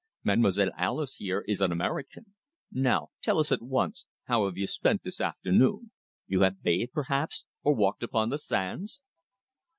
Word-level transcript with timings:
Mademoiselle 0.23 0.71
Alice 0.75 1.17
here 1.17 1.41
is 1.47 1.61
American. 1.61 2.33
Now 2.71 3.09
tell 3.21 3.37
us 3.37 3.51
at 3.51 3.61
once, 3.61 4.07
how 4.23 4.45
have 4.45 4.57
you 4.57 4.65
spent 4.65 5.03
this 5.03 5.21
afternoon? 5.21 5.91
You 6.25 6.41
have 6.41 6.63
bathed, 6.63 6.93
perhaps, 6.93 7.45
or 7.61 7.75
walked 7.75 8.01
upon 8.01 8.29
the 8.29 8.39
sands?" 8.39 9.03